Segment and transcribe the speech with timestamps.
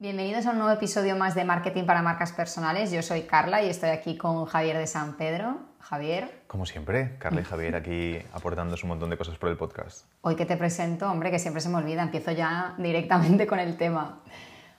[0.00, 2.90] Bienvenidos a un nuevo episodio más de Marketing para Marcas Personales.
[2.90, 5.58] Yo soy Carla y estoy aquí con Javier de San Pedro.
[5.78, 6.40] Javier.
[6.46, 10.06] Como siempre, Carla y Javier aquí aportándonos un montón de cosas por el podcast.
[10.22, 13.76] Hoy que te presento, hombre, que siempre se me olvida, empiezo ya directamente con el
[13.76, 14.20] tema.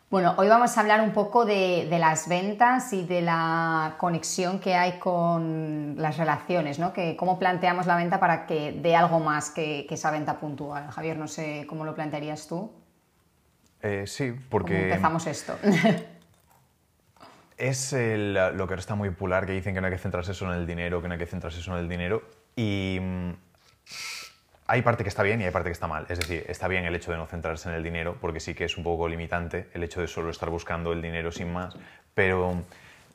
[0.10, 4.74] Bueno, hoy vamos a hablar un poco de, las ventas y de la conexión que
[4.74, 6.94] hay con las relaciones, ¿no?
[6.94, 10.90] Que, cómo planteamos la venta para que dé algo más que, que esa venta puntual.
[10.90, 12.72] Javier, no sé cómo lo plantearías tú.
[13.82, 14.84] Eh, sí, porque...
[14.84, 15.58] empezamos esto?
[17.58, 20.54] es lo que ahora está muy popular, que dicen que no hay que centrarse solo
[20.54, 22.24] en el dinero, que no hay que centrarse solo en el dinero.
[22.56, 23.32] Y mm,
[24.68, 26.06] hay parte que está bien y hay parte que está mal.
[26.10, 28.66] Es decir, está bien el hecho de no centrarse en el dinero, porque sí que
[28.66, 31.76] es un poco limitante el hecho de solo estar buscando el dinero sin más.
[32.14, 32.64] Pero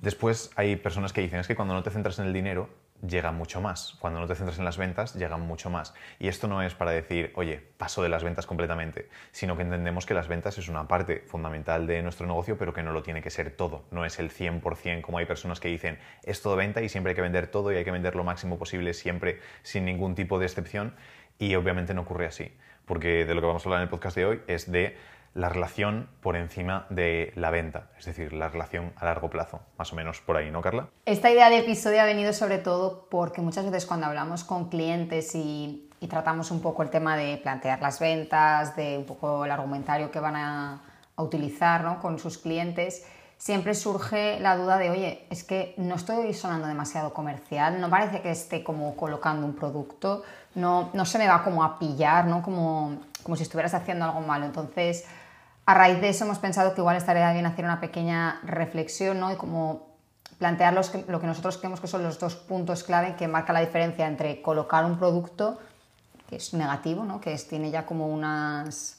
[0.00, 2.68] después hay personas que dicen, es que cuando no te centras en el dinero,
[3.06, 3.96] llega mucho más.
[4.00, 5.94] Cuando no te centras en las ventas, llega mucho más.
[6.18, 10.06] Y esto no es para decir, oye, paso de las ventas completamente, sino que entendemos
[10.06, 13.22] que las ventas es una parte fundamental de nuestro negocio, pero que no lo tiene
[13.22, 13.84] que ser todo.
[13.90, 17.16] No es el 100% como hay personas que dicen, es todo venta y siempre hay
[17.16, 20.46] que vender todo y hay que vender lo máximo posible siempre sin ningún tipo de
[20.46, 20.94] excepción.
[21.38, 24.16] Y obviamente no ocurre así, porque de lo que vamos a hablar en el podcast
[24.16, 24.96] de hoy es de
[25.36, 29.92] la relación por encima de la venta, es decir, la relación a largo plazo, más
[29.92, 30.88] o menos por ahí, ¿no, Carla?
[31.04, 35.34] Esta idea de episodio ha venido sobre todo porque muchas veces cuando hablamos con clientes
[35.34, 40.12] y, tratamos un poco el tema de plantear las ventas, de un poco el argumentario
[40.12, 40.82] que van a,
[41.16, 41.98] utilizar ¿no?
[41.98, 43.04] con sus clientes,
[43.38, 48.20] siempre surge la duda de, oye, es que no estoy sonando demasiado comercial, no parece
[48.20, 50.22] que esté como colocando un producto,
[50.54, 52.42] no, no se me va como a pillar, ¿no?
[52.42, 54.44] como, como si estuvieras haciendo algo malo.
[54.44, 55.06] Entonces,
[55.66, 59.32] a raíz de eso hemos pensado que igual estaría bien hacer una pequeña reflexión ¿no?
[59.32, 59.88] y como
[60.38, 64.06] plantear lo que nosotros creemos que son los dos puntos clave que marcan la diferencia
[64.06, 65.58] entre colocar un producto
[66.28, 67.20] que es negativo, ¿no?
[67.20, 68.98] que tiene ya como unas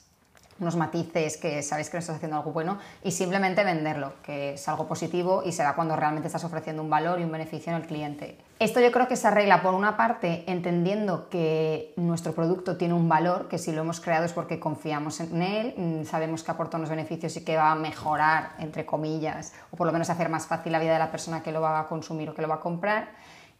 [0.59, 4.67] unos matices que sabéis que no estás haciendo algo bueno y simplemente venderlo, que es
[4.67, 7.87] algo positivo y será cuando realmente estás ofreciendo un valor y un beneficio en el
[7.87, 8.37] cliente.
[8.59, 13.07] Esto yo creo que se arregla por una parte entendiendo que nuestro producto tiene un
[13.07, 16.77] valor, que si lo hemos creado es porque confiamos en él, mm, sabemos que aporta
[16.77, 20.47] unos beneficios y que va a mejorar, entre comillas, o por lo menos hacer más
[20.47, 22.55] fácil la vida de la persona que lo va a consumir o que lo va
[22.55, 23.09] a comprar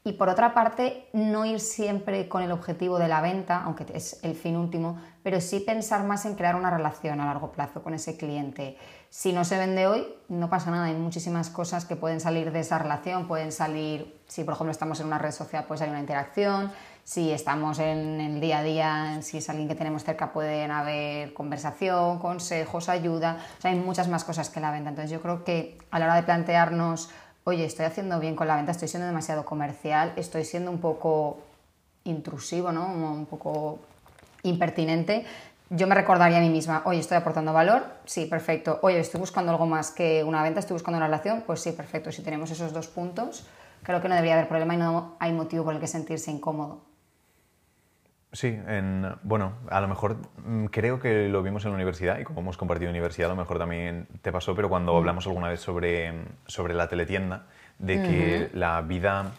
[0.08, 4.24] y por otra parte, no ir siempre con el objetivo de la venta, aunque es
[4.24, 7.94] el fin último, pero sí pensar más en crear una relación a largo plazo con
[7.94, 8.78] ese cliente.
[9.10, 12.62] Si no se vende hoy, no pasa nada, hay muchísimas cosas que pueden salir de
[12.62, 16.00] esa relación, pueden salir, si por ejemplo estamos en una red social, puede salir una
[16.00, 16.72] interacción,
[17.04, 21.34] si estamos en el día a día, si es alguien que tenemos cerca, pueden haber
[21.34, 24.90] conversación, consejos, ayuda, hay muchas más cosas que la venta.
[24.90, 27.10] Entonces yo creo que a la hora de plantearnos
[27.48, 31.38] oye, estoy haciendo bien con la venta, estoy siendo demasiado comercial, estoy siendo un poco
[32.04, 32.86] intrusivo, ¿no?
[32.88, 33.80] Un poco
[34.44, 35.26] impertinente.
[35.70, 38.80] Yo me recordaría a mí misma, oye, estoy aportando valor, sí, perfecto.
[38.82, 42.12] Oye, estoy buscando algo más que una venta, estoy buscando una relación, pues sí, perfecto.
[42.12, 43.46] Si tenemos esos dos puntos,
[43.82, 46.82] creo que no debería haber problema y no hay motivo por el que sentirse incómodo.
[48.38, 52.24] Sí, en, bueno, a lo mejor mm, creo que lo vimos en la universidad y
[52.24, 54.98] como hemos compartido universidad, a lo mejor también te pasó, pero cuando mm.
[54.98, 56.14] hablamos alguna vez sobre,
[56.46, 57.48] sobre la teletienda,
[57.80, 59.32] de que la vida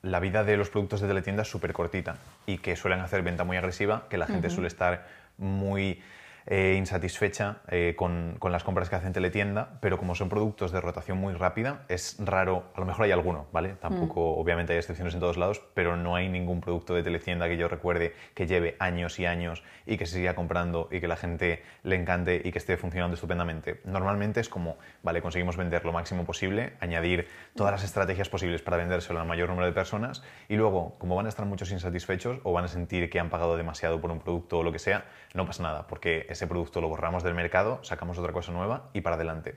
[0.00, 3.44] la vida de los productos de teletienda es súper cortita y que suelen hacer venta
[3.44, 6.00] muy agresiva, que la gente suele estar muy
[6.46, 10.80] eh, insatisfecha eh, con, con, las compras que hacen teletienda, pero como son productos de
[10.80, 13.74] rotación muy rápida, es raro, a lo mejor hay alguno, ¿vale?
[13.80, 14.40] Tampoco, mm.
[14.40, 17.68] obviamente hay excepciones en todos lados, pero no hay ningún producto de teletienda que yo
[17.68, 21.62] recuerde que lleve años y años y que se siga comprando y que la gente
[21.82, 23.80] le encante y que esté funcionando estupendamente.
[23.84, 28.76] Normalmente es como, vale, conseguimos vender lo máximo posible, añadir todas las estrategias posibles para
[28.76, 32.52] vendérselo al mayor número de personas y luego, como van a estar muchos insatisfechos o
[32.52, 35.46] van a sentir que han pagado demasiado por un producto o lo que sea, no
[35.46, 39.16] pasa nada, porque ese producto lo borramos del mercado, sacamos otra cosa nueva y para
[39.16, 39.56] adelante.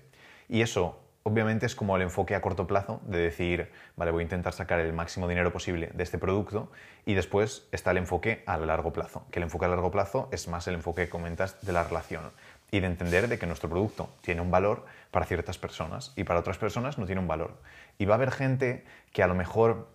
[0.50, 4.23] Y eso obviamente es como el enfoque a corto plazo de decir, vale, voy a
[4.23, 6.69] intentar sacar el máximo dinero posible de este producto
[7.06, 10.47] y después está el enfoque a largo plazo, que el enfoque a largo plazo es
[10.47, 12.31] más el enfoque que comentas de la relación
[12.72, 16.39] y de entender de que nuestro producto tiene un valor para ciertas personas y para
[16.39, 17.57] otras personas no tiene un valor.
[17.97, 18.83] Y va a haber gente
[19.13, 19.88] que a lo mejor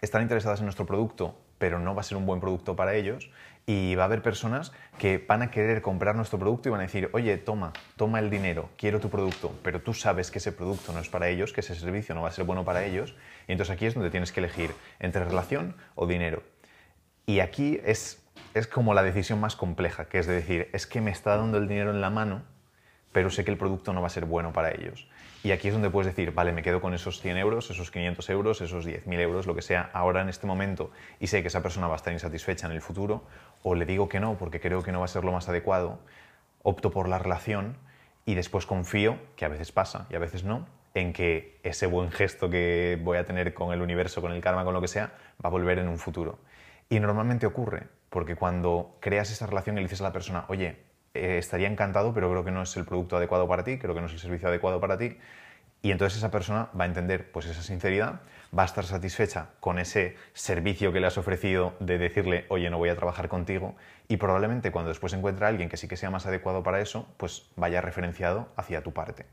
[0.00, 3.30] están interesadas en nuestro producto, pero no va a ser un buen producto para ellos
[3.70, 6.84] y va a haber personas que van a querer comprar nuestro producto y van a
[6.84, 10.92] decir, oye, toma, toma el dinero, quiero tu producto, pero tú sabes que ese producto
[10.92, 13.14] no es para ellos, que ese servicio no va a ser bueno para ellos,
[13.46, 16.42] y entonces aquí es donde tienes que elegir entre relación o dinero.
[17.26, 18.20] Y aquí es,
[18.54, 21.58] es como la decisión más compleja, que es de decir, es que me está dando
[21.58, 22.42] el dinero en la mano,
[23.12, 25.06] pero sé que el producto no va a ser bueno para ellos.
[25.42, 28.28] Y aquí es donde puedes decir, vale, me quedo con esos 100 euros, esos 500
[28.28, 31.62] euros, esos 10.000 euros, lo que sea, ahora en este momento, y sé que esa
[31.62, 33.24] persona va a estar insatisfecha en el futuro,
[33.62, 35.98] o le digo que no porque creo que no va a ser lo más adecuado,
[36.62, 37.78] opto por la relación
[38.26, 42.10] y después confío, que a veces pasa y a veces no, en que ese buen
[42.10, 45.14] gesto que voy a tener con el universo, con el karma, con lo que sea,
[45.42, 46.38] va a volver en un futuro.
[46.90, 50.89] Y normalmente ocurre, porque cuando creas esa relación y le dices a la persona, oye,
[51.14, 54.00] eh, estaría encantado, pero creo que no es el producto adecuado para ti, creo que
[54.00, 55.18] no es el servicio adecuado para ti,
[55.82, 58.20] y entonces esa persona va a entender pues esa sinceridad,
[58.56, 62.78] va a estar satisfecha con ese servicio que le has ofrecido de decirle, oye, no
[62.78, 63.76] voy a trabajar contigo,
[64.08, 67.08] y probablemente cuando después encuentre a alguien que sí que sea más adecuado para eso,
[67.16, 69.26] pues vaya referenciado hacia tu parte.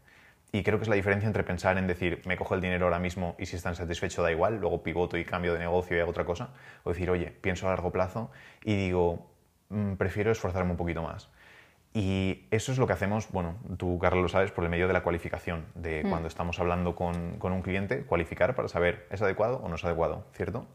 [0.51, 2.99] Y creo que es la diferencia entre pensar en decir, me cojo el dinero ahora
[2.99, 6.11] mismo y si están satisfechos da igual, luego pivoto y cambio de negocio y hago
[6.11, 6.51] otra cosa,
[6.83, 8.31] o decir, oye, pienso a largo plazo
[8.63, 9.29] y digo,
[9.69, 11.29] mm, prefiero esforzarme un poquito más.
[11.97, 14.93] Y eso es lo que hacemos, bueno, tú, Carlos, lo sabes, por el medio de
[14.93, 16.09] la cualificación, de mm.
[16.11, 19.83] cuando estamos hablando con, con un cliente, cualificar para saber, ¿es adecuado o no es
[19.83, 20.23] adecuado?
[20.33, 20.67] ¿Cierto?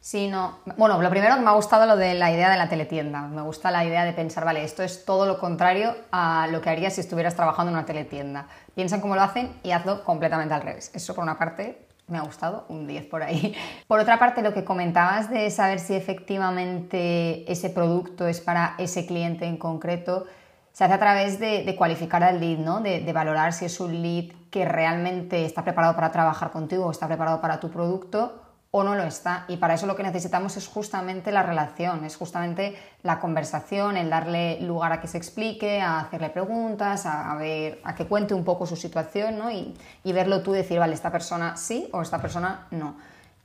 [0.00, 0.60] Sí, no.
[0.78, 3.20] Bueno, lo primero que me ha gustado lo de la idea de la teletienda.
[3.20, 6.70] Me gusta la idea de pensar, vale, esto es todo lo contrario a lo que
[6.70, 8.46] harías si estuvieras trabajando en una teletienda.
[8.74, 10.90] Piensan cómo lo hacen y hazlo completamente al revés.
[10.94, 13.54] Eso por una parte me ha gustado, un 10 por ahí.
[13.86, 19.06] Por otra parte, lo que comentabas de saber si efectivamente ese producto es para ese
[19.06, 20.26] cliente en concreto,
[20.72, 22.80] se hace a través de, cualificar al lead, ¿no?
[22.80, 26.90] De, de, valorar si es un lead que realmente está preparado para trabajar contigo o
[26.90, 28.42] está preparado para tu producto
[28.74, 29.44] o no lo está.
[29.48, 34.08] Y para eso lo que necesitamos es justamente la relación, es justamente la conversación, el
[34.08, 38.44] darle lugar a que se explique, a hacerle preguntas, a, ver, a que cuente un
[38.44, 39.50] poco su situación ¿no?
[39.50, 39.74] y,
[40.04, 42.96] verlo tú decir, vale, esta persona sí o esta persona no.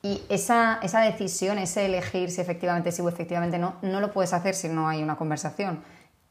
[0.01, 4.31] Y esa, esa decisión, ese elegir si efectivamente sí o efectivamente no, no lo puedes
[4.31, 5.81] hacer si no hay una conversación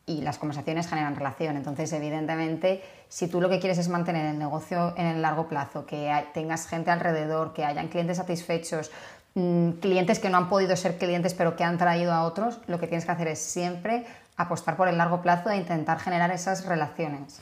[0.07, 1.57] y las conversaciones generan relación.
[1.57, 5.85] Entonces, evidentemente, si tú lo que quieres es mantener el negocio en el largo plazo,
[5.85, 8.93] que tengas gente alrededor, que hayan clientes satisfechos,
[9.35, 12.79] mm, clientes que no han podido ser clientes pero que han traído a otros, lo
[12.79, 14.07] que tienes que hacer es siempre
[14.37, 17.41] apostar por el largo plazo e intentar generar esas relaciones.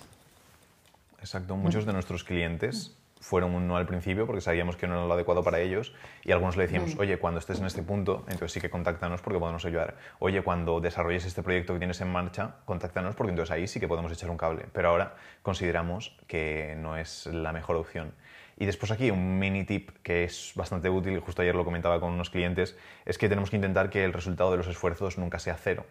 [1.21, 1.57] Exacto.
[1.57, 5.15] Muchos de nuestros clientes fueron un no al principio porque sabíamos que no era lo
[5.15, 5.95] adecuado para ellos
[6.25, 9.39] y algunos le decíamos, oye, cuando estés en este punto, entonces sí que contáctanos porque
[9.39, 9.97] podemos ayudar.
[10.19, 13.89] Oye, cuando desarrolles este proyecto que tienes en marcha, contáctanos porque entonces ahí sí que
[13.89, 14.67] podemos echar un cable.
[14.75, 18.13] Pero ahora consideramos que no es la mejor opción.
[18.59, 22.13] Y después aquí un mini tip que es bastante útil, justo ayer lo comentaba con
[22.13, 25.57] unos clientes, es que tenemos que intentar que el resultado de los esfuerzos nunca sea
[25.57, 25.87] cero.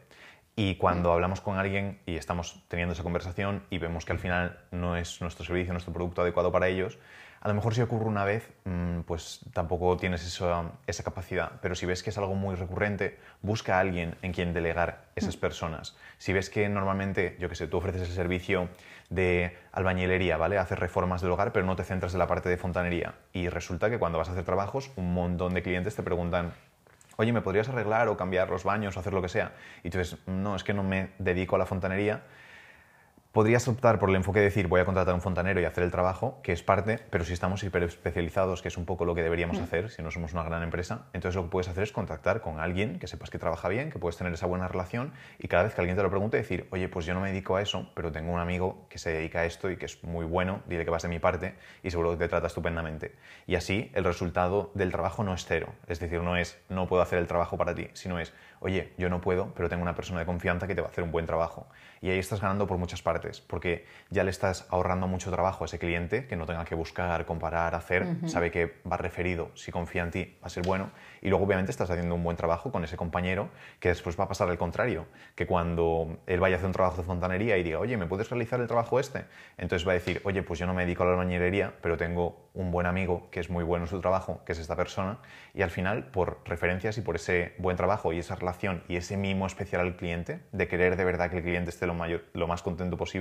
[0.56, 4.60] Y cuando hablamos con alguien y estamos teniendo esa conversación y vemos que al final
[4.72, 7.00] no es nuestro servicio, nuestro producto adecuado para ellos,
[7.44, 11.86] a lo mejor si ocurre una vez, mm, pues tampoco tienes esa capacidad, pero si
[11.86, 15.40] ves que es algo muy recurrente, busca a alguien en quien delegar esas mm.
[15.42, 15.98] personas.
[16.20, 18.70] Si ves que normalmente, yo qué sé, tú ofreces el servicio
[19.10, 20.58] de albañilería, ¿vale?
[20.58, 23.16] Haces reformas del hogar, pero no te centras en la parte de fontanería.
[23.34, 26.54] Y resulta que cuando vas a hacer trabajos, un montón de clientes te preguntan,
[27.18, 29.54] oye, ¿me podrías arreglar o cambiar los baños o hacer lo que sea?
[29.84, 32.24] Y tú dices, no, es que no me dedico a la fontanería
[33.34, 35.84] Podrías optar por el enfoque de decir voy a contratar a un fontanero y hacer
[35.84, 39.16] el trabajo, que es parte, pero si estamos hiper especializados, que es un poco lo
[39.16, 39.64] que deberíamos mm.
[39.64, 42.60] hacer si no somos una gran empresa, entonces lo que puedes hacer es contactar con
[42.60, 45.74] alguien que sepas que trabaja bien, que puedes tener esa buena relación y cada vez
[45.74, 48.12] que alguien te lo pregunte decir, oye, pues yo no me dedico a eso, pero
[48.12, 50.92] tengo un amigo que se dedica a esto y que es muy bueno, dile que
[50.92, 53.16] vas de mi parte y seguro que te trata estupendamente.
[53.48, 57.02] Y así el resultado del trabajo no es cero, es decir, no es no puedo
[57.02, 58.32] hacer el trabajo para ti, sino es
[58.64, 61.04] oye, yo no puedo, pero tengo una persona de confianza que te va a hacer
[61.04, 61.68] un buen trabajo.
[62.00, 65.66] Y ahí estás ganando por muchas partes, porque ya le estás ahorrando mucho trabajo a
[65.66, 70.04] ese cliente que no tenga que buscar, comparar, hacer, sabe que va referido, si confía
[70.04, 70.92] en ti, va a ser bueno.
[71.22, 73.50] Y luego obviamente estás haciendo un buen trabajo con ese compañero
[73.80, 76.98] que después va a pasar al contrario, que cuando él vaya a hacer un trabajo
[76.98, 79.26] de fontanería y diga, oye, ¿me puedes realizar el trabajo este?
[79.58, 82.50] Entonces va a decir, oye, pues yo no me dedico a la albañilería, pero tengo
[82.54, 85.20] un buen amigo que es muy bueno en su trabajo, que es esta persona,
[85.54, 89.18] y al final, por referencias y por ese buen trabajo y esa relación, y ese
[89.18, 92.48] mimo especial al cliente, de querer de verdad que el cliente esté lo, mayor, lo
[92.48, 93.13] más contento posible,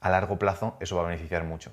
[0.00, 1.72] a largo plazo eso va a beneficiar mucho.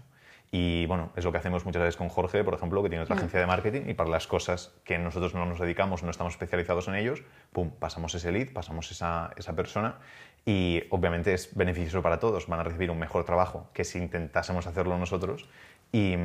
[0.51, 3.15] Y bueno, es lo que hacemos muchas veces con Jorge, por ejemplo, que tiene otra
[3.15, 3.19] mm.
[3.19, 6.87] agencia de marketing y para las cosas que nosotros no nos dedicamos, no estamos especializados
[6.87, 9.99] en ellos, pum, pasamos ese lead, pasamos esa, esa persona
[10.45, 12.47] y obviamente es beneficioso para todos.
[12.47, 15.47] Van a recibir un mejor trabajo que si intentásemos hacerlo nosotros
[15.91, 16.15] y,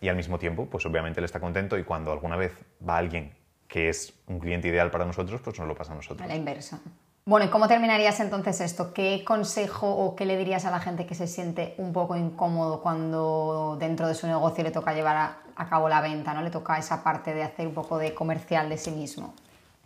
[0.00, 3.34] y al mismo tiempo, pues obviamente él está contento y cuando alguna vez va alguien
[3.68, 6.24] que es un cliente ideal para nosotros, pues nos lo pasa a nosotros.
[6.24, 6.80] A la inversa.
[7.26, 8.92] Bueno, ¿y cómo terminarías entonces esto?
[8.92, 12.82] ¿Qué consejo o qué le dirías a la gente que se siente un poco incómodo
[12.82, 16.42] cuando dentro de su negocio le toca llevar a, a cabo la venta, ¿no?
[16.42, 19.32] Le toca esa parte de hacer un poco de comercial de sí mismo.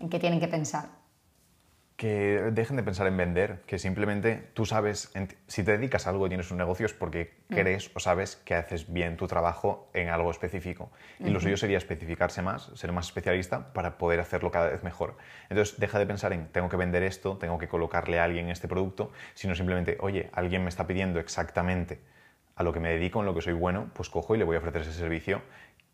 [0.01, 0.98] ¿En qué tienen que pensar?
[1.99, 5.11] Que dejen de pensar en vender, que simplemente tú sabes,
[5.49, 7.55] si te dedicas a algo y tienes un negocio es porque mm.
[7.55, 10.93] crees o sabes que haces bien tu trabajo en algo específico.
[11.19, 15.17] Y lo suyo sería especificarse más, ser más especialista para poder hacerlo cada vez mejor.
[15.51, 18.69] Entonces, deja de pensar en tengo que vender esto, tengo que colocarle a alguien este
[18.69, 21.99] producto, sino simplemente, oye, alguien me está pidiendo exactamente
[22.55, 24.55] a lo que me dedico, en lo que soy bueno, pues cojo y le voy
[24.55, 25.43] a ofrecer ese servicio.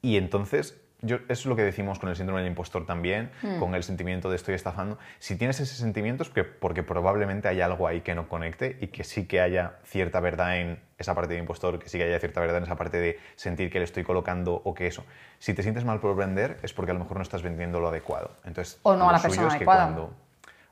[0.03, 3.59] Y entonces yo, es lo que decimos con el síndrome del impostor también, Hmm.
[3.59, 4.99] con el sentimiento de estoy estafando.
[5.19, 8.89] Si tienes ese sentimiento es que, porque probablemente hay algo ahí que no conecte y
[8.89, 12.19] que sí que haya cierta verdad en esa parte de impostor, que sí que haya
[12.19, 15.05] cierta verdad en esa parte de sentir que le estoy colocando o que eso.
[15.39, 17.89] Si te sientes mal por vender es porque a lo mejor no estás vendiendo lo
[17.89, 18.31] adecuado.
[18.45, 19.83] Entonces, O no a la persona adecuada.
[19.85, 20.15] cuando-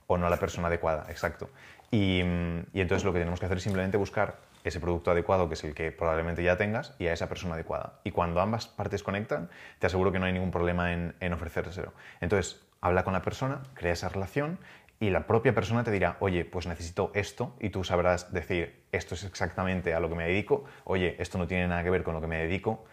[0.07, 1.49] o no a la persona adecuada, exacto.
[1.91, 5.49] Y, mm, y entonces lo que tenemos que hacer es simplemente buscar ese producto adecuado,
[5.49, 8.01] que es el que probablemente ya tengas, y a esa persona adecuada.
[8.05, 11.93] Y cuando ambas partes conectan, te aseguro que no hay ningún problema en, en ofrecérselo.
[12.21, 14.59] Entonces, habla con la persona, crea esa relación,
[15.01, 19.17] y la propia persona te dirá, oye, pues necesito esto, y tú sabrás decir, esto
[19.17, 22.15] es exactamente a lo que me dedico, oye, esto no tiene nada que ver con
[22.15, 22.85] lo que me dedico,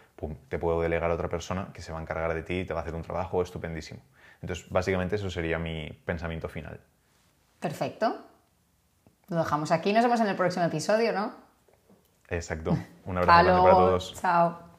[0.48, 2.74] te puedo delegar a otra persona que se va a encargar de ti y te
[2.74, 4.00] va a hacer un trabajo estupendísimo.
[4.42, 6.80] Entonces, básicamente eso sería mi pensamiento final.
[7.60, 8.24] Perfecto.
[9.28, 9.92] Lo dejamos aquí.
[9.92, 11.49] Nos vemos en el próximo episodio, ¿no?
[12.30, 12.78] Exacto.
[13.04, 14.14] Un abrazo grande para todos.
[14.20, 14.69] Chao.